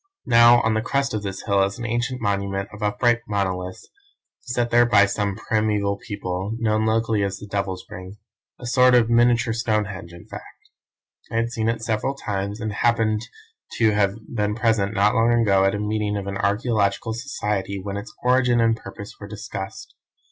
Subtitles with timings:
[0.25, 3.87] "Now, on the crest of this hill is an ancient monument of upright monoliths
[4.39, 8.17] set there by some primeval people, known locally as the Devil's Ring
[8.59, 10.69] a sort of miniature Stonehenge in fact.
[11.31, 13.27] I had seen it several times, and happened
[13.73, 17.95] to have been present not long ago at a meeting of an archaeological society when
[17.95, 19.93] its origin and purpose were discussed.